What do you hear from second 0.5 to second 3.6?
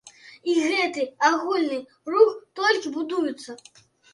І гэты агульны рух толькі будуецца.